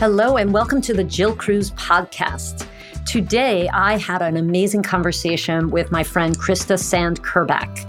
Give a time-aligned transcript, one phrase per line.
[0.00, 2.66] Hello, and welcome to the Jill Cruz podcast.
[3.04, 7.84] Today, I had an amazing conversation with my friend Krista Sande-Kerback.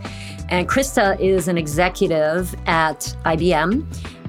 [0.50, 3.86] And Krista is an executive at IBM,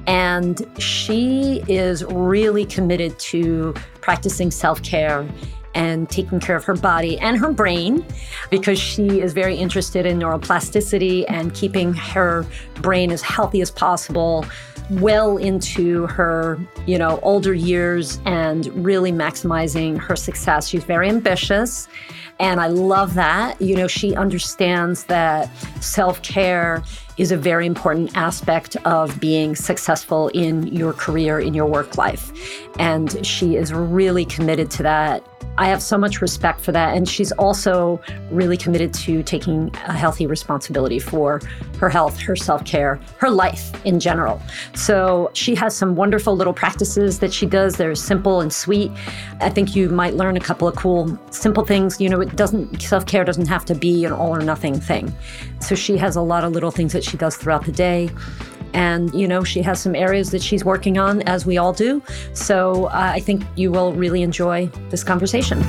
[0.07, 5.29] and she is really committed to practicing self care
[5.75, 8.04] and taking care of her body and her brain
[8.50, 14.45] because she is very interested in neuroplasticity and keeping her brain as healthy as possible
[14.90, 20.68] well into her, you know, older years and really maximizing her success.
[20.68, 21.89] She's very ambitious.
[22.40, 23.61] And I love that.
[23.61, 25.48] You know, she understands that
[25.81, 26.82] self care
[27.18, 32.33] is a very important aspect of being successful in your career, in your work life.
[32.78, 35.25] And she is really committed to that.
[35.58, 36.97] I have so much respect for that.
[36.97, 41.41] And she's also really committed to taking a healthy responsibility for
[41.78, 44.41] her health, her self care, her life in general.
[44.75, 47.77] So she has some wonderful little practices that she does.
[47.77, 48.91] They're simple and sweet.
[49.41, 52.00] I think you might learn a couple of cool, simple things.
[52.00, 55.12] You know, it doesn't, self care doesn't have to be an all or nothing thing.
[55.61, 58.11] So she has a lot of little things that she does throughout the day.
[58.75, 62.03] And, you know, she has some areas that she's working on, as we all do.
[62.33, 65.62] So uh, I think you will really enjoy this conversation.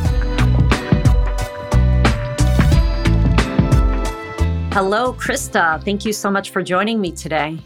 [4.74, 5.84] Hello, Krista.
[5.84, 7.60] Thank you so much for joining me today.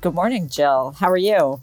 [0.00, 0.94] Good morning, Jill.
[0.98, 1.62] How are you?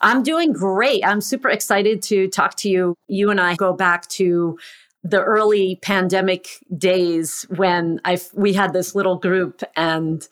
[0.00, 1.04] I'm doing great.
[1.04, 2.94] I'm super excited to talk to you.
[3.06, 4.58] You and I go back to
[5.02, 10.26] the early pandemic days when I we had this little group and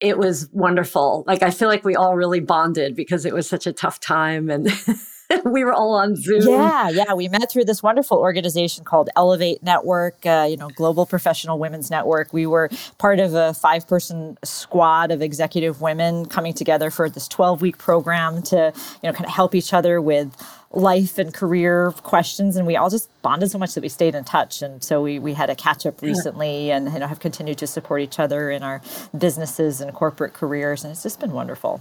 [0.00, 1.24] it was wonderful.
[1.26, 4.50] Like I feel like we all really bonded because it was such a tough time
[4.50, 4.68] and
[5.44, 6.42] we were all on Zoom.
[6.42, 7.14] Yeah, yeah.
[7.14, 11.90] We met through this wonderful organization called Elevate Network, uh, you know, Global Professional Women's
[11.90, 12.32] Network.
[12.32, 17.28] We were part of a five person squad of executive women coming together for this
[17.28, 20.34] 12 week program to, you know, kind of help each other with
[20.72, 24.22] life and career questions and we all just bonded so much that we stayed in
[24.22, 27.58] touch and so we, we had a catch up recently and you know have continued
[27.58, 28.80] to support each other in our
[29.18, 31.80] businesses and corporate careers and it's just been wonderful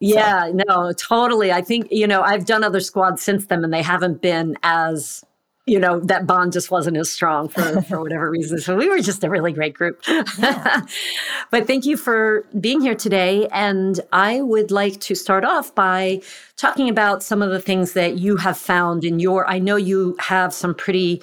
[0.00, 0.52] yeah so.
[0.52, 4.20] no totally i think you know i've done other squads since then and they haven't
[4.22, 5.24] been as
[5.66, 9.00] you know that bond just wasn't as strong for for whatever reason so we were
[9.00, 10.80] just a really great group yeah.
[11.50, 16.20] but thank you for being here today and i would like to start off by
[16.56, 20.16] talking about some of the things that you have found in your i know you
[20.18, 21.22] have some pretty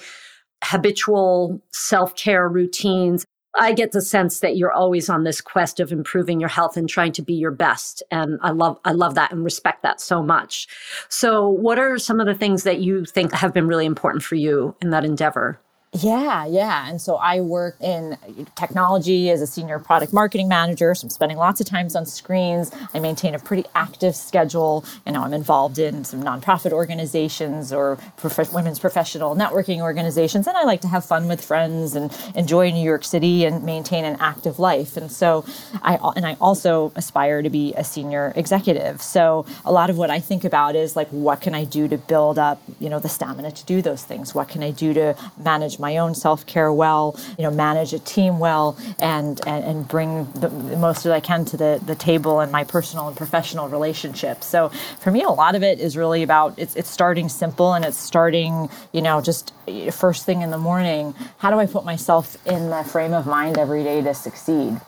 [0.64, 3.24] habitual self-care routines
[3.58, 6.88] I get the sense that you're always on this quest of improving your health and
[6.88, 8.02] trying to be your best.
[8.10, 10.68] And I love I love that and respect that so much.
[11.08, 14.34] So what are some of the things that you think have been really important for
[14.34, 15.60] you in that endeavor?
[16.02, 16.88] Yeah, yeah.
[16.88, 18.18] And so I work in
[18.54, 20.94] technology as a senior product marketing manager.
[20.94, 22.70] So I'm spending lots of times on screens.
[22.92, 24.84] I maintain a pretty active schedule.
[25.06, 30.46] You know, I'm involved in some nonprofit organizations or prof- women's professional networking organizations.
[30.46, 34.04] And I like to have fun with friends and enjoy New York City and maintain
[34.04, 34.98] an active life.
[34.98, 35.46] And so
[35.82, 39.00] I, and I also aspire to be a senior executive.
[39.00, 41.96] So a lot of what I think about is like, what can I do to
[41.96, 44.34] build up, you know, the stamina to do those things?
[44.34, 47.92] What can I do to manage my my own self care well, you know, manage
[47.92, 51.80] a team well, and and, and bring the, the, most that I can to the,
[51.86, 54.46] the table in my personal and professional relationships.
[54.46, 54.70] So
[55.02, 57.98] for me, a lot of it is really about it's it's starting simple and it's
[57.98, 61.14] starting, you know, just eh, first thing in the morning.
[61.38, 64.80] How do I put myself in the frame of mind every day to succeed?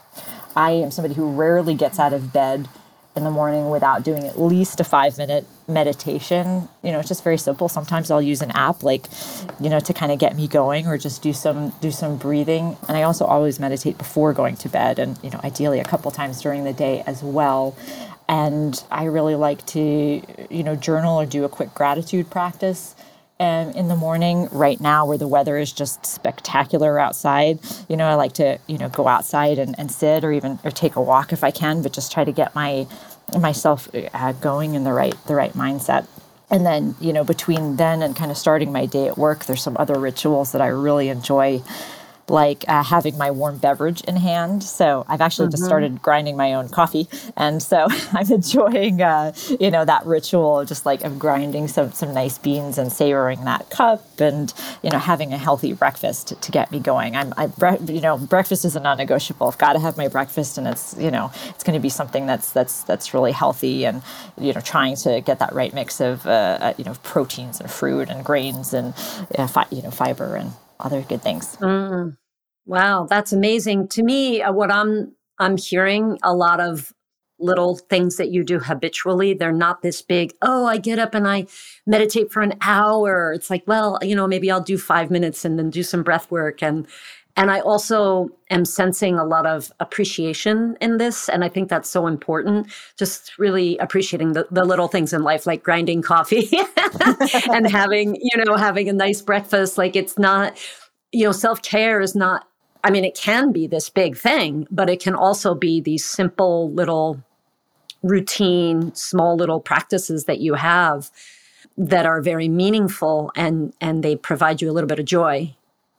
[0.56, 2.68] I am somebody who rarely gets out of bed
[3.14, 6.68] in the morning without doing at least a five minute meditation.
[6.82, 7.68] You know, it's just very simple.
[7.68, 9.06] Sometimes I'll use an app like,
[9.60, 12.76] you know, to kind of get me going or just do some do some breathing.
[12.88, 16.10] And I also always meditate before going to bed and, you know, ideally a couple
[16.10, 17.76] times during the day as well.
[18.28, 22.94] And I really like to, you know, journal or do a quick gratitude practice
[23.40, 28.06] um, in the morning right now where the weather is just spectacular outside you know
[28.06, 31.00] i like to you know go outside and, and sit or even or take a
[31.00, 32.84] walk if i can but just try to get my
[33.38, 36.06] myself uh, going in the right the right mindset.
[36.50, 39.62] And then you know between then and kind of starting my day at work there's
[39.62, 41.62] some other rituals that i really enjoy
[42.30, 44.62] like uh, having my warm beverage in hand.
[44.62, 45.52] So I've actually mm-hmm.
[45.52, 50.64] just started grinding my own coffee, and so I'm enjoying, uh, you know, that ritual
[50.64, 54.52] just like of grinding some some nice beans and savoring that cup, and
[54.82, 57.16] you know, having a healthy breakfast to, to get me going.
[57.16, 57.48] I'm, I,
[57.86, 59.48] you know, breakfast is a non-negotiable.
[59.48, 62.26] I've got to have my breakfast, and it's you know, it's going to be something
[62.26, 64.02] that's that's that's really healthy, and
[64.38, 67.70] you know, trying to get that right mix of uh, uh you know proteins and
[67.70, 68.94] fruit and grains and
[69.36, 71.56] uh, fi- you know fiber and other good things.
[71.56, 72.16] Mm.
[72.66, 73.88] Wow, that's amazing.
[73.88, 76.92] To me, uh, what I'm I'm hearing a lot of
[77.38, 79.32] little things that you do habitually.
[79.32, 81.46] They're not this big, oh, I get up and I
[81.86, 83.32] meditate for an hour.
[83.32, 86.30] It's like, well, you know, maybe I'll do five minutes and then do some breath
[86.30, 86.62] work.
[86.62, 86.86] And
[87.38, 91.28] and I also am sensing a lot of appreciation in this.
[91.28, 92.66] And I think that's so important.
[92.96, 96.50] Just really appreciating the, the little things in life, like grinding coffee
[97.52, 99.78] and having, you know, having a nice breakfast.
[99.78, 100.58] Like it's not,
[101.12, 102.48] you know, self care is not,
[102.82, 106.72] I mean, it can be this big thing, but it can also be these simple
[106.72, 107.22] little
[108.02, 111.12] routine, small little practices that you have
[111.76, 115.54] that are very meaningful and and they provide you a little bit of joy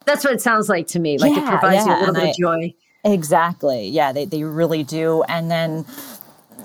[0.10, 1.18] that's what it sounds like to me.
[1.18, 1.94] Like yeah, it provides yeah.
[1.94, 2.74] you a little bit I, of joy.
[3.04, 3.88] Exactly.
[3.88, 5.24] Yeah, they, they really do.
[5.24, 5.86] And then,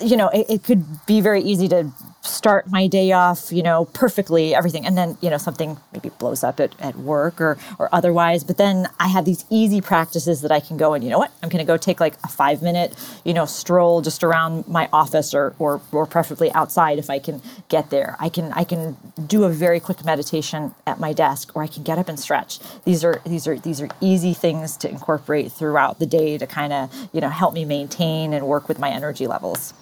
[0.00, 1.90] you know, it, it could be very easy to
[2.24, 4.86] start my day off, you know, perfectly, everything.
[4.86, 8.44] And then, you know, something maybe blows up at, at work or, or otherwise.
[8.44, 11.32] But then I have these easy practices that I can go and, you know what,
[11.42, 12.94] I'm going to go take like a five minute,
[13.24, 17.42] you know, stroll just around my office or, or, or preferably outside if I can
[17.68, 18.16] get there.
[18.18, 21.82] I can, I can do a very quick meditation at my desk or I can
[21.82, 22.58] get up and stretch.
[22.84, 26.72] These are, these are, these are easy things to incorporate throughout the day to kind
[26.72, 29.74] of, you know, help me maintain and work with my energy levels.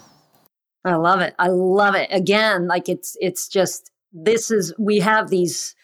[0.85, 1.35] I love it.
[1.39, 2.09] I love it.
[2.11, 5.75] Again, like it's it's just this is we have these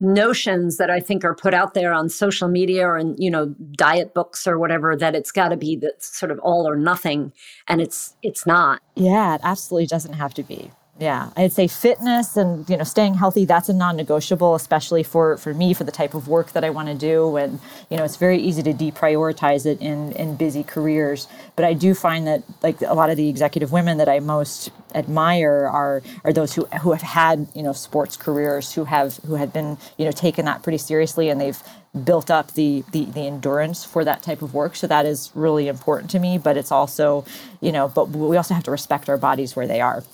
[0.00, 3.54] notions that I think are put out there on social media or in, you know,
[3.72, 7.32] diet books or whatever that it's got to be that sort of all or nothing
[7.66, 8.80] and it's it's not.
[8.94, 10.70] Yeah, it absolutely doesn't have to be.
[11.00, 15.54] Yeah, I'd say fitness and you know staying healthy that's a non-negotiable, especially for for
[15.54, 17.36] me for the type of work that I want to do.
[17.36, 21.28] And you know it's very easy to deprioritize it in in busy careers.
[21.54, 24.70] But I do find that like a lot of the executive women that I most
[24.92, 29.36] admire are are those who who have had you know sports careers, who have who
[29.36, 31.62] have been you know taken that pretty seriously, and they've
[32.04, 35.68] built up the, the the endurance for that type of work so that is really
[35.68, 37.24] important to me but it's also
[37.62, 40.04] you know but we also have to respect our bodies where they are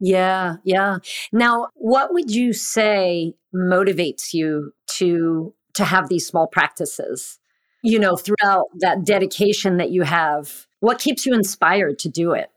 [0.00, 0.98] yeah, yeah.
[1.32, 7.38] Now, what would you say motivates you to to have these small practices?
[7.82, 12.50] You know, throughout that dedication that you have, what keeps you inspired to do it?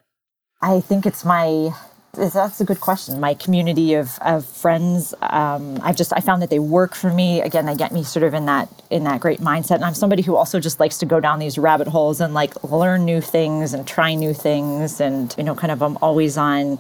[0.62, 1.74] I think it's my
[2.14, 3.20] that's a good question.
[3.22, 7.42] My community of, of friends, um, I've just I found that they work for me.
[7.42, 9.76] Again, they get me sort of in that in that great mindset.
[9.76, 12.64] And I'm somebody who also just likes to go down these rabbit holes and like
[12.64, 15.00] learn new things and try new things.
[15.00, 16.80] And you know, kind of I'm always on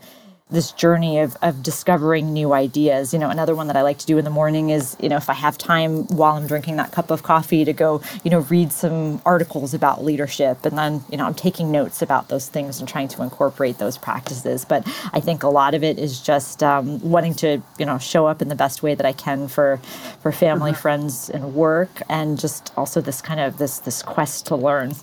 [0.51, 3.13] this journey of, of discovering new ideas.
[3.13, 5.15] You know, another one that I like to do in the morning is, you know,
[5.15, 8.39] if I have time while I'm drinking that cup of coffee to go, you know,
[8.39, 10.65] read some articles about leadership.
[10.65, 13.97] And then, you know, I'm taking notes about those things and trying to incorporate those
[13.97, 14.65] practices.
[14.65, 18.27] But I think a lot of it is just um, wanting to, you know, show
[18.27, 19.79] up in the best way that I can for,
[20.21, 20.81] for family, mm-hmm.
[20.81, 22.01] friends, and work.
[22.09, 24.93] And just also this kind of this, this quest to learn.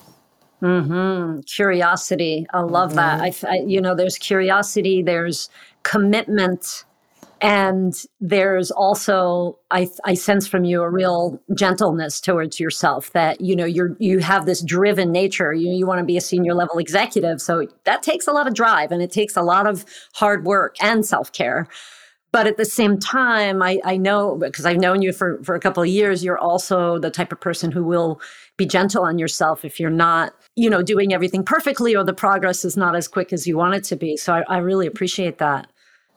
[0.60, 1.38] Hmm.
[1.46, 2.46] Curiosity.
[2.52, 2.96] I love mm-hmm.
[2.96, 3.46] that.
[3.46, 5.02] I, I, you know, there's curiosity.
[5.02, 5.48] There's
[5.84, 6.84] commitment,
[7.40, 13.12] and there's also I, I sense from you a real gentleness towards yourself.
[13.12, 15.52] That you know you're you have this driven nature.
[15.52, 18.54] You you want to be a senior level executive, so that takes a lot of
[18.54, 19.84] drive and it takes a lot of
[20.14, 21.68] hard work and self care.
[22.30, 25.60] But at the same time, I, I know because I've known you for, for a
[25.60, 28.20] couple of years, you're also the type of person who will
[28.56, 32.64] be gentle on yourself if you're not, you know, doing everything perfectly or the progress
[32.64, 34.16] is not as quick as you want it to be.
[34.16, 35.68] So I, I really appreciate that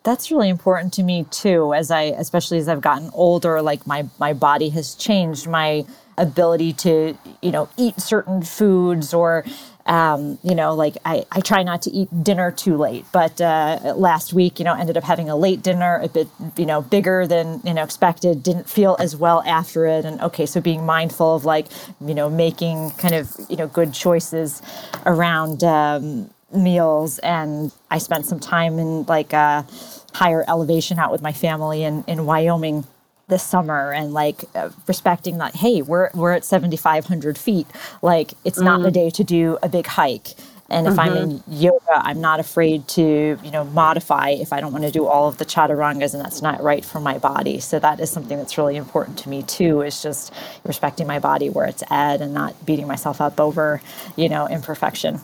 [0.04, 4.08] that's really important to me too as i especially as i've gotten older like my
[4.20, 5.86] my body has changed my
[6.18, 9.46] ability to you know eat certain foods or
[9.86, 13.94] um, you know, like I, I try not to eat dinner too late, but uh,
[13.96, 17.26] last week, you know, ended up having a late dinner, a bit, you know, bigger
[17.28, 20.06] than, you know, expected, didn't feel as well after it.
[20.06, 21.68] And okay, so being mindful of like,
[22.00, 24.62] you know, making kind of, you know, good choices
[25.06, 27.20] around um, meals.
[27.20, 29.66] And I spent some time in like a
[30.14, 32.86] higher elevation out with my family in, in Wyoming
[33.32, 37.66] this summer and like uh, respecting that hey we're we're at 7500 feet
[38.02, 38.66] like it's mm.
[38.66, 38.94] not the mm.
[38.94, 40.36] day to do a big hike
[40.70, 41.00] and if mm-hmm.
[41.00, 41.54] i'm in mm-hmm.
[41.54, 45.30] yoga i'm not afraid to you know modify if i don't want to do all
[45.30, 48.58] of the chaturangas and that's not right for my body so that is something that's
[48.58, 50.34] really important to me too is just
[50.66, 53.82] respecting my body where it's at and not beating myself up over
[54.18, 55.20] you know imperfection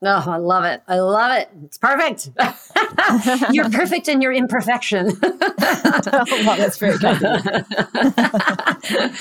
[0.00, 0.80] Oh, I love it.
[0.86, 1.50] I love it.
[1.64, 2.30] It's perfect.
[3.52, 5.06] You're perfect in your imperfection.
[5.22, 7.20] well, that's very good.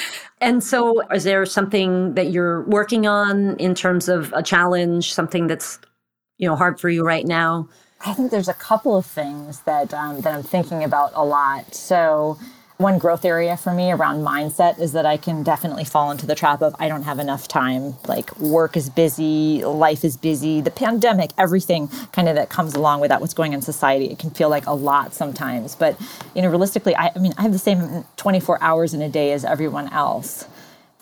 [0.42, 5.48] and so, is there something that you're working on in terms of a challenge, something
[5.48, 5.80] that's
[6.38, 7.68] you know hard for you right now?
[8.06, 11.74] I think there's a couple of things that um, that I'm thinking about a lot.
[11.74, 12.38] So,
[12.78, 16.36] one growth area for me around mindset is that I can definitely fall into the
[16.36, 17.96] trap of I don't have enough time.
[18.08, 23.00] Like work is busy, life is busy, the pandemic, everything kind of that comes along
[23.02, 24.06] with that, what's going on in society.
[24.06, 25.76] It can feel like a lot sometimes.
[25.76, 26.00] But,
[26.36, 29.32] you know, realistically, I, I mean, I have the same 24 hours in a day
[29.32, 30.48] as everyone else.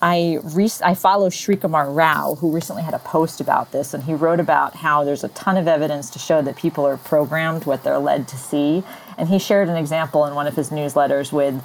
[0.02, 4.14] I re- I follow Srikumar Rao, who recently had a post about this, and he
[4.14, 7.84] wrote about how there's a ton of evidence to show that people are programmed what
[7.84, 8.84] they're led to see.
[9.18, 11.56] And he shared an example in one of his newsletters with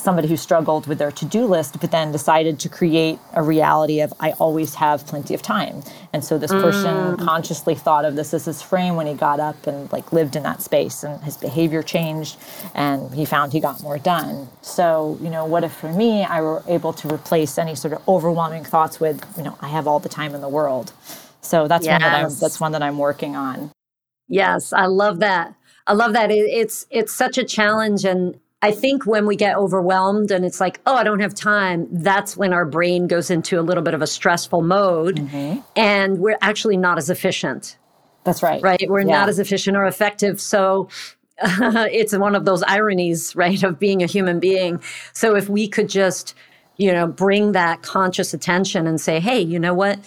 [0.00, 4.12] somebody who struggled with their to-do list but then decided to create a reality of
[4.20, 7.24] i always have plenty of time and so this person mm.
[7.24, 10.42] consciously thought of this as his frame when he got up and like lived in
[10.42, 12.36] that space and his behavior changed
[12.74, 16.40] and he found he got more done so you know what if for me i
[16.40, 19.98] were able to replace any sort of overwhelming thoughts with you know i have all
[19.98, 20.92] the time in the world
[21.40, 21.92] so that's yes.
[21.92, 23.70] one that i'm that's one that i'm working on
[24.28, 25.54] yes i love that
[25.86, 26.30] I love that.
[26.30, 30.80] it's it's such a challenge, and I think when we get overwhelmed and it's like,
[30.86, 34.02] oh, I don't have time, that's when our brain goes into a little bit of
[34.02, 35.60] a stressful mode, mm-hmm.
[35.76, 37.78] and we're actually not as efficient.
[38.24, 38.62] That's right.
[38.62, 39.20] Right, we're yeah.
[39.20, 40.40] not as efficient or effective.
[40.40, 40.88] So
[41.40, 44.82] uh, it's one of those ironies, right, of being a human being.
[45.14, 46.34] So if we could just,
[46.76, 49.98] you know, bring that conscious attention and say, hey, you know what,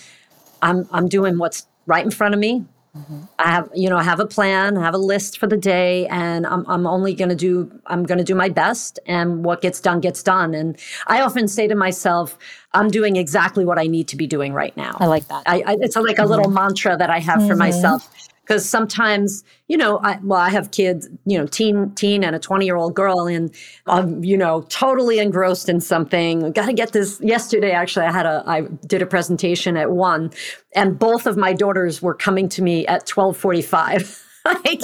[0.62, 2.66] I'm I'm doing what's right in front of me.
[2.96, 3.22] Mm-hmm.
[3.40, 6.06] I have, you know, I have a plan, I have a list for the day,
[6.08, 9.62] and I'm, I'm only going to do, I'm going to do my best, and what
[9.62, 10.54] gets done gets done.
[10.54, 12.38] And I often say to myself,
[12.74, 14.96] I'm doing exactly what I need to be doing right now.
[15.00, 15.44] I like that.
[15.48, 16.54] I, I, it's like a little mm-hmm.
[16.54, 17.48] mantra that I have mm-hmm.
[17.48, 18.10] for myself
[18.44, 22.40] because sometimes you know I, well i have kids you know teen teen and a
[22.40, 23.54] 20 year old girl and
[23.88, 26.52] i'm you know totally engrossed in something.
[26.52, 30.32] Got to get this yesterday actually i had a i did a presentation at one
[30.76, 34.82] and both of my daughters were coming to me at 1245 like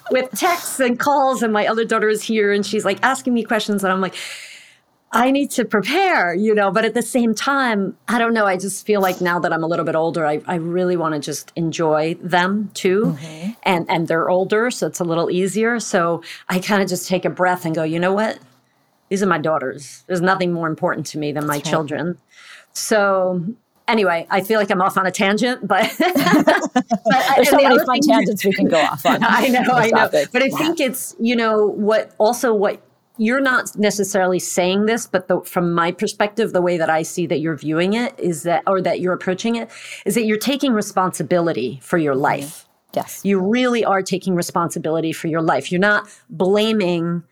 [0.10, 3.44] with texts and calls and my other daughter is here and she's like asking me
[3.44, 4.16] questions and i'm like
[5.12, 8.46] I need to prepare, you know, but at the same time, I don't know.
[8.46, 11.14] I just feel like now that I'm a little bit older, I, I really want
[11.14, 13.16] to just enjoy them too.
[13.18, 13.50] Mm-hmm.
[13.64, 15.80] And and they're older, so it's a little easier.
[15.80, 18.38] So I kind of just take a breath and go, you know what?
[19.08, 20.04] These are my daughters.
[20.06, 22.16] There's nothing more important to me than my children.
[22.72, 23.44] So
[23.88, 27.84] anyway, I feel like I'm off on a tangent, but, but there's so the many
[27.84, 29.18] fun tangents we can go off on.
[29.24, 30.08] I know, I know.
[30.08, 30.56] But I yeah.
[30.56, 32.80] think it's, you know, what also what
[33.20, 37.26] you're not necessarily saying this, but the, from my perspective, the way that I see
[37.26, 39.70] that you're viewing it is that, or that you're approaching it,
[40.06, 42.22] is that you're taking responsibility for your mm-hmm.
[42.22, 42.66] life.
[42.94, 43.20] Yes.
[43.22, 45.70] You really are taking responsibility for your life.
[45.70, 47.22] You're not blaming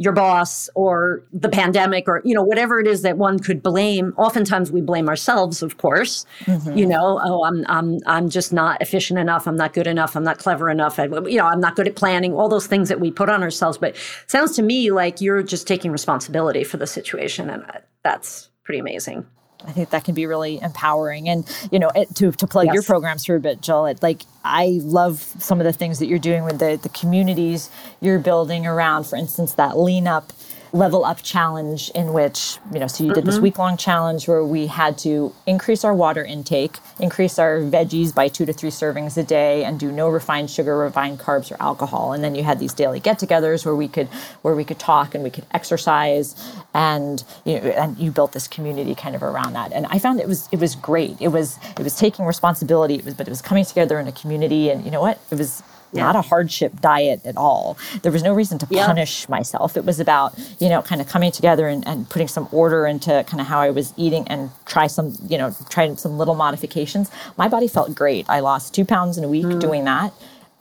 [0.00, 4.14] your boss or the pandemic or you know whatever it is that one could blame.
[4.16, 6.24] Oftentimes we blame ourselves of course.
[6.46, 6.78] Mm-hmm.
[6.78, 9.46] you know oh i'm i'm i'm just not efficient enough.
[9.46, 10.16] I'm not good enough.
[10.16, 10.98] I'm not clever enough.
[10.98, 13.42] I, you know i'm not good at planning all those things that we put on
[13.42, 13.76] ourselves.
[13.76, 13.94] But
[14.26, 17.62] sounds to me like you're just taking responsibility for the situation and
[18.02, 19.26] that's pretty amazing
[19.66, 21.28] I think that can be really empowering.
[21.28, 22.74] And, you know, it, to, to plug yes.
[22.74, 26.06] your programs for a bit, Jill, it, like I love some of the things that
[26.06, 30.32] you're doing with the, the communities you're building around, for instance, that lean up
[30.72, 33.30] level up challenge in which, you know, so you did mm-hmm.
[33.30, 38.14] this week long challenge where we had to increase our water intake, increase our veggies
[38.14, 41.56] by two to three servings a day, and do no refined sugar, refined carbs, or
[41.60, 42.12] alcohol.
[42.12, 44.08] And then you had these daily get togethers where we could
[44.42, 46.34] where we could talk and we could exercise
[46.72, 49.72] and you know, and you built this community kind of around that.
[49.72, 51.16] And I found it was it was great.
[51.20, 54.12] It was it was taking responsibility, it was but it was coming together in a
[54.12, 55.18] community and you know what?
[55.30, 56.04] It was yeah.
[56.04, 57.76] not a hardship diet at all.
[58.02, 58.86] There was no reason to yeah.
[58.86, 59.76] punish myself.
[59.76, 63.24] It was about, you know, kind of coming together and, and putting some order into
[63.26, 67.10] kind of how I was eating and try some, you know, try some little modifications.
[67.36, 68.26] My body felt great.
[68.28, 69.60] I lost two pounds in a week mm.
[69.60, 70.12] doing that.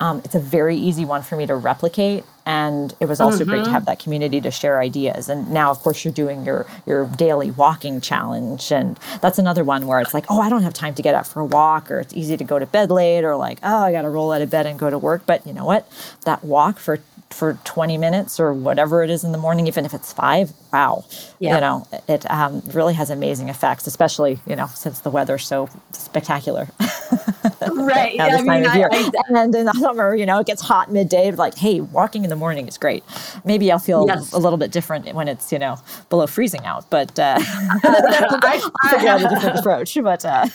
[0.02, 3.52] Um, it's a very easy one for me to replicate, and it was also mm-hmm.
[3.52, 5.30] great to have that community to share ideas.
[5.30, 9.86] And now, of course, you're doing your your daily walking challenge, and that's another one
[9.86, 12.00] where it's like, oh, I don't have time to get up for a walk, or
[12.00, 14.42] it's easy to go to bed late, or like, oh, I got to roll out
[14.42, 15.28] of bed and go to work.
[15.28, 15.88] But you know what?
[16.26, 17.00] That walk for
[17.32, 21.06] for 20 minutes or whatever it is in the morning, even if it's five, wow.
[21.40, 21.56] Yeah.
[21.56, 25.70] You know, it um, really has amazing effects, especially, you know, since the weather's so
[25.92, 26.68] spectacular.
[26.80, 28.18] right.
[28.18, 28.68] this I of.
[28.68, 32.24] I, I, and in the summer, you know, it gets hot midday, like, hey, walking
[32.24, 33.04] in the morning is great.
[33.46, 34.34] Maybe I'll feel yes.
[34.34, 35.78] a little bit different when it's, you know,
[36.10, 37.40] below freezing out, but uh,
[37.84, 39.98] I'll figure out a different approach.
[40.02, 40.48] But, uh,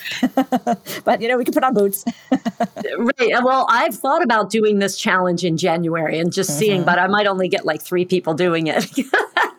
[1.04, 2.04] but, you know, we can put on boots.
[2.32, 3.42] right.
[3.42, 6.86] Well, I've thought about doing this challenge in January and just mm-hmm seeing, mm-hmm.
[6.86, 8.96] but I might only get like three people doing it.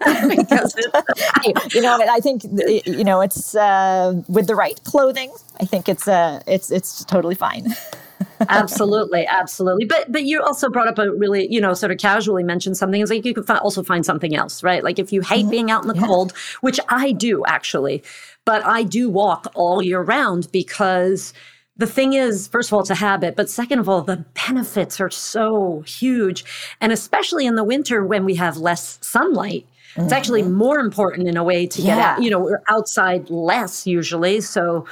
[1.73, 2.43] you know, I think
[2.85, 5.33] you know it's uh, with the right clothing.
[5.59, 7.75] I think it's uh, it's it's totally fine.
[8.49, 9.85] absolutely, absolutely.
[9.85, 13.01] But but you also brought up a really you know sort of casually mentioned something.
[13.01, 14.83] It's like you could also find something else, right?
[14.83, 15.49] Like if you hate mm-hmm.
[15.49, 16.05] being out in the yeah.
[16.05, 18.03] cold, which I do actually,
[18.45, 21.33] but I do walk all year round because
[21.77, 24.99] the thing is, first of all, it's a habit, but second of all, the benefits
[25.01, 26.45] are so huge.
[26.79, 30.03] And especially in the winter when we have less sunlight, mm-hmm.
[30.03, 31.95] it's actually more important in a way to yeah.
[31.95, 32.23] get out.
[32.23, 34.39] You know, we're outside less usually.
[34.41, 34.85] So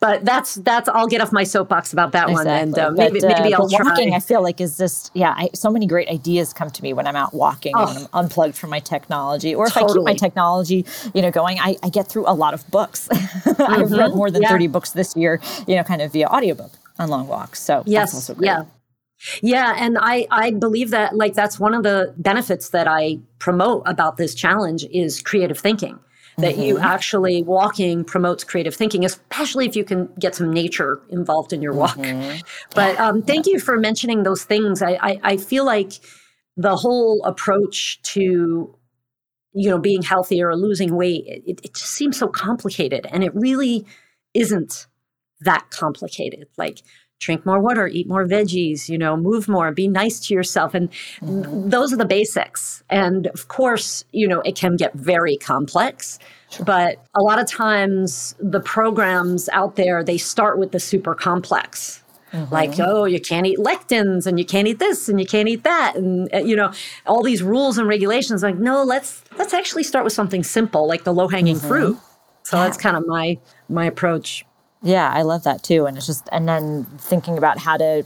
[0.00, 2.52] but that's that's I'll get off my soapbox about that exactly.
[2.52, 3.84] one, and uh, maybe, but, uh, maybe I'll try.
[3.84, 5.34] Walking, I feel like is just yeah.
[5.36, 7.88] I, so many great ideas come to me when I'm out walking oh.
[7.88, 9.90] and I'm unplugged from my technology, or if totally.
[9.90, 11.58] I keep my technology, you know, going.
[11.58, 13.08] I, I get through a lot of books.
[13.08, 13.62] mm-hmm.
[13.72, 14.50] I've read more than yeah.
[14.50, 17.60] 30 books this year, you know, kind of via audiobook on long walks.
[17.60, 18.46] So yes, also great.
[18.46, 18.64] yeah.
[19.42, 23.82] Yeah, and I I believe that like that's one of the benefits that I promote
[23.84, 25.98] about this challenge is creative thinking
[26.38, 26.62] that mm-hmm.
[26.62, 31.60] you actually walking promotes creative thinking, especially if you can get some nature involved in
[31.60, 31.96] your walk.
[31.96, 32.40] Mm-hmm.
[32.74, 34.82] But um, thank you for mentioning those things.
[34.82, 35.94] I, I, I feel like
[36.56, 38.74] the whole approach to
[39.52, 43.34] you know being healthier or losing weight it, it just seems so complicated and it
[43.34, 43.86] really
[44.34, 44.86] isn't
[45.40, 46.82] that complicated like
[47.18, 50.74] drink more water, eat more veggies, you know, move more, be nice to yourself.
[50.74, 51.68] And mm-hmm.
[51.68, 52.82] those are the basics.
[52.90, 56.18] And of course, you know, it can get very complex.
[56.50, 56.64] Sure.
[56.64, 62.02] But a lot of times the programs out there, they start with the super complex.
[62.32, 62.54] Mm-hmm.
[62.54, 65.64] Like, oh, you can't eat lectins and you can't eat this and you can't eat
[65.64, 65.96] that.
[65.96, 66.72] And, uh, you know,
[67.06, 68.42] all these rules and regulations.
[68.42, 71.68] Like, no, let's, let's actually start with something simple, like the low hanging mm-hmm.
[71.68, 71.98] fruit.
[72.44, 72.64] So yeah.
[72.64, 74.44] that's kind of my, my approach.
[74.82, 75.86] Yeah, I love that too.
[75.86, 78.04] And it's just, and then thinking about how to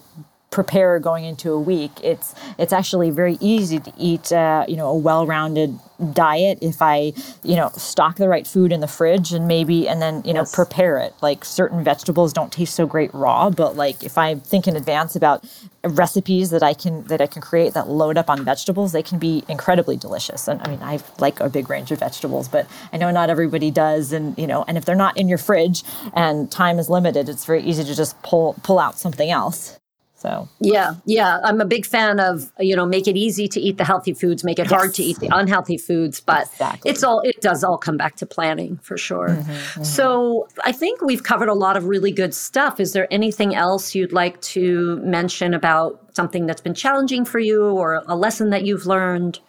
[0.51, 4.89] prepare going into a week, it's it's actually very easy to eat, uh, you know,
[4.89, 9.47] a well-rounded diet if I, you know, stock the right food in the fridge and
[9.47, 10.55] maybe and then, you know, yes.
[10.55, 11.15] prepare it.
[11.23, 15.17] Like certain vegetables don't taste so great raw, but like if I think in advance
[15.17, 15.45] about
[15.85, 19.19] recipes that I can that I can create that load up on vegetables, they can
[19.19, 20.49] be incredibly delicious.
[20.49, 23.71] And I mean, I like a big range of vegetables, but I know not everybody
[23.71, 25.83] does and, you know, and if they're not in your fridge
[26.15, 29.79] and time is limited, it's very easy to just pull pull out something else.
[30.23, 33.77] So yeah, yeah, I'm a big fan of you know make it easy to eat
[33.77, 34.73] the healthy foods, make it yes.
[34.73, 36.93] hard to eat the unhealthy foods, but exactly.
[36.93, 39.31] it's all it does all come back to planning for sure.
[39.31, 39.83] Mm-hmm, mm-hmm.
[39.83, 42.79] So I think we've covered a lot of really good stuff.
[42.79, 47.65] Is there anything else you'd like to mention about something that's been challenging for you
[47.65, 49.41] or a lesson that you've learned?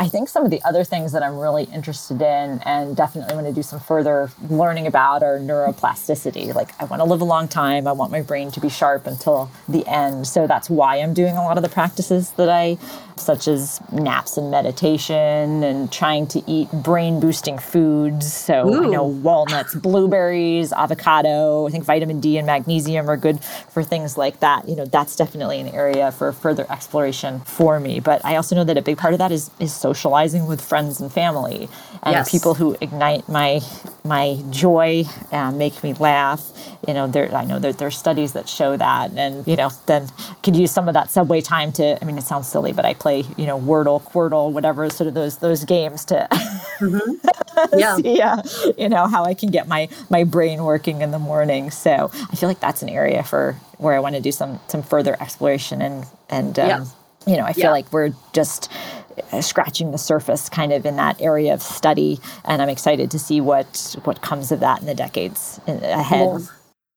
[0.00, 3.46] I think some of the other things that I'm really interested in and definitely want
[3.48, 6.54] to do some further learning about are neuroplasticity.
[6.54, 7.86] Like, I want to live a long time.
[7.86, 10.26] I want my brain to be sharp until the end.
[10.26, 12.78] So that's why I'm doing a lot of the practices that I
[13.20, 18.32] such as naps and meditation and trying to eat brain boosting foods.
[18.32, 18.84] So Ooh.
[18.84, 24.16] I know walnuts, blueberries, avocado, I think vitamin D and magnesium are good for things
[24.16, 24.68] like that.
[24.68, 28.00] You know, that's definitely an area for further exploration for me.
[28.00, 31.00] But I also know that a big part of that is is socializing with friends
[31.00, 31.68] and family
[32.04, 32.30] and yes.
[32.30, 33.60] people who ignite my
[34.04, 36.40] my joy and make me laugh.
[36.86, 39.70] You know, there I know that there are studies that show that and you know,
[39.86, 40.08] then
[40.44, 42.94] could use some of that subway time to I mean it sounds silly, but I
[42.94, 47.78] play you know, Wordle, Quordle, whatever, sort of those those games to mm-hmm.
[47.78, 47.96] yeah.
[47.96, 48.42] see, uh,
[48.78, 51.70] you know, how I can get my my brain working in the morning.
[51.72, 54.82] So I feel like that's an area for where I want to do some some
[54.82, 56.84] further exploration and and um, yeah.
[57.26, 57.78] you know, I feel yeah.
[57.78, 58.99] like we're just uh,
[59.40, 63.40] scratching the surface kind of in that area of study and i'm excited to see
[63.40, 66.48] what what comes of that in the decades ahead cool.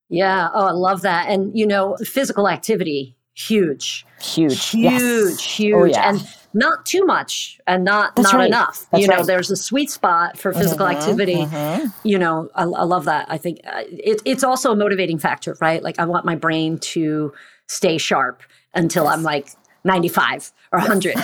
[0.10, 5.40] yeah oh i love that and you know physical activity huge huge huge yes.
[5.40, 6.10] huge oh, yeah.
[6.10, 8.48] and not too much and not That's not right.
[8.48, 9.26] enough That's you know right.
[9.26, 11.88] there's a sweet spot for physical mm-hmm, activity mm-hmm.
[12.08, 15.58] you know I, I, love that i think uh, it, it's also a motivating factor
[15.60, 17.34] right like i want my brain to
[17.68, 18.44] stay sharp
[18.76, 19.14] until yes.
[19.14, 19.50] i'm like
[19.84, 21.16] 95 or 100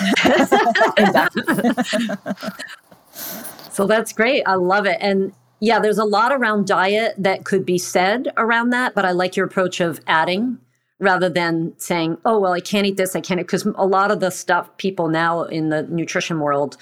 [3.72, 4.42] so that's great.
[4.46, 4.98] I love it.
[5.00, 9.10] And yeah there's a lot around diet that could be said around that but i
[9.10, 10.58] like your approach of adding
[11.00, 14.20] rather than saying, oh, well, I can't eat this, I can't, because a lot of
[14.20, 16.76] the stuff people now in the nutrition world,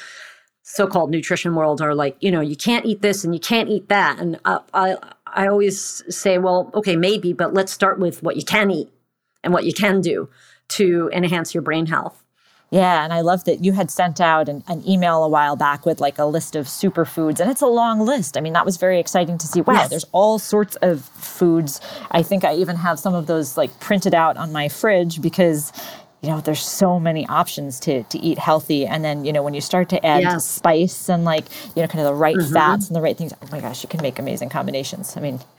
[0.62, 3.70] so called nutrition world, are like, you know, you can't eat this and you can't
[3.70, 4.18] eat that.
[4.18, 8.44] And I, I, I always say, well, okay, maybe, but let's start with what you
[8.44, 8.90] can eat
[9.44, 10.28] and what you can do
[10.68, 12.22] to enhance your brain health.
[12.70, 15.86] Yeah, and I love that you had sent out an, an, email a while back
[15.86, 18.36] with like a list of superfoods, and it's a long list.
[18.36, 19.62] I mean, that was very exciting to see.
[19.62, 19.88] Wow, yes.
[19.88, 21.80] there's all sorts of foods.
[22.10, 25.72] I think I even have some of those like printed out on my fridge because
[26.20, 29.54] you know there's so many options to to eat healthy and then you know when
[29.54, 30.44] you start to add yes.
[30.44, 31.44] spice and like
[31.76, 32.52] you know kind of the right mm-hmm.
[32.52, 35.38] fats and the right things oh my gosh you can make amazing combinations i mean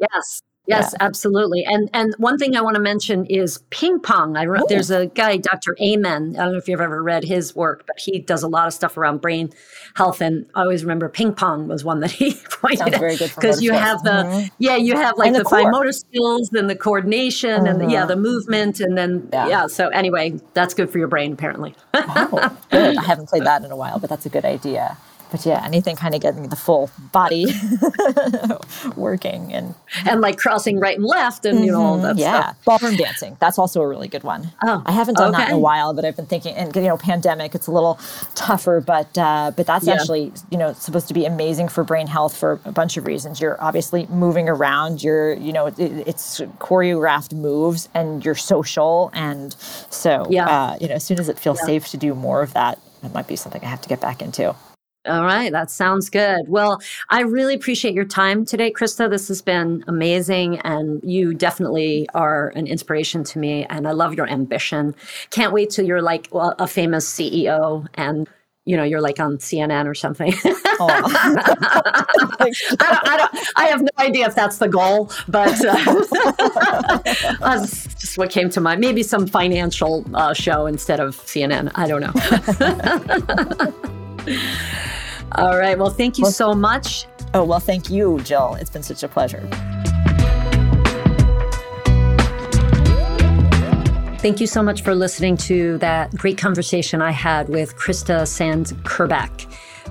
[0.00, 1.06] yes Yes, yeah.
[1.06, 1.64] absolutely.
[1.64, 4.36] And and one thing I want to mention is ping pong.
[4.36, 5.76] I re- there's a guy, Dr.
[5.82, 6.36] Amen.
[6.38, 8.72] I don't know if you've ever read his work, but he does a lot of
[8.72, 9.50] stuff around brain
[9.96, 10.20] health.
[10.20, 14.02] And I always remember ping pong was one that he pointed out because you have
[14.04, 14.46] the mm-hmm.
[14.58, 17.66] yeah you have like the, the fine motor skills and the coordination mm-hmm.
[17.66, 18.22] and the, yeah the mm-hmm.
[18.22, 19.48] movement and then yeah.
[19.48, 19.66] yeah.
[19.66, 21.74] So anyway, that's good for your brain apparently.
[21.94, 22.96] oh, good.
[22.96, 24.96] I haven't played that in a while, but that's a good idea
[25.30, 27.46] but yeah, anything kind of getting the full body
[28.96, 29.74] working and
[30.06, 32.18] and like crossing right and left and you know all that mm-hmm.
[32.18, 32.40] yeah.
[32.40, 32.64] stuff.
[32.64, 34.52] Ballroom dancing, that's also a really good one.
[34.62, 35.42] Oh, I haven't done okay.
[35.42, 36.54] that in a while, but I've been thinking.
[36.54, 37.98] And you know, pandemic, it's a little
[38.34, 39.94] tougher, but uh, but that's yeah.
[39.94, 43.40] actually you know supposed to be amazing for brain health for a bunch of reasons.
[43.40, 45.02] You're obviously moving around.
[45.02, 49.54] You're you know it, it's choreographed moves and you're social, and
[49.90, 50.48] so yeah.
[50.48, 51.66] Uh, you know as soon as it feels yeah.
[51.66, 54.22] safe to do more of that, it might be something I have to get back
[54.22, 54.54] into.
[55.06, 56.46] All right, that sounds good.
[56.46, 59.08] Well, I really appreciate your time today, Krista.
[59.08, 63.64] This has been amazing, and you definitely are an inspiration to me.
[63.70, 64.94] And I love your ambition.
[65.30, 68.28] Can't wait till you're like well, a famous CEO and
[68.66, 70.34] you know you're like on CNN or something.
[70.44, 70.50] I,
[72.78, 76.04] don't, I, don't, I, have no idea if that's the goal, but uh,
[77.40, 78.82] that's just what came to mind.
[78.82, 81.70] Maybe some financial uh, show instead of CNN.
[81.74, 82.12] I don't know.
[85.36, 85.78] All right.
[85.78, 87.06] Well, thank you well, so much.
[87.34, 88.56] Oh, well, thank you, Jill.
[88.60, 89.46] It's been such a pleasure.
[94.18, 98.66] Thank you so much for listening to that great conversation I had with Krista Sand
[98.82, 99.46] Kerbach.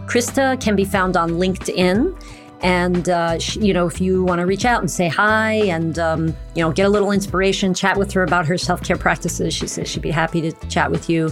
[0.06, 2.16] Krista can be found on LinkedIn.
[2.62, 6.36] And, uh, you know, if you want to reach out and say hi and, um,
[6.56, 9.66] you know, get a little inspiration, chat with her about her self care practices, she
[9.66, 11.32] says she'd be happy to chat with you.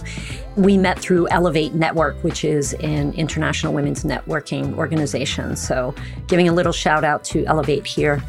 [0.56, 5.54] We met through Elevate Network, which is an international women's networking organization.
[5.56, 5.94] So,
[6.28, 8.22] giving a little shout out to Elevate here.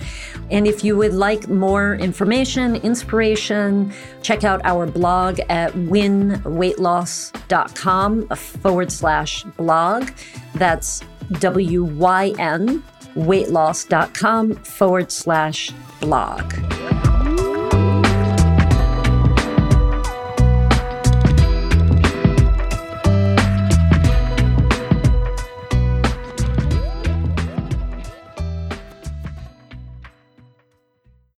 [0.52, 8.92] And if you would like more information, inspiration, check out our blog at wynweightloss.com forward
[8.92, 10.10] slash blog.
[10.56, 11.02] That's
[11.34, 12.84] W Y N
[13.16, 16.79] weightloss.com forward slash blog.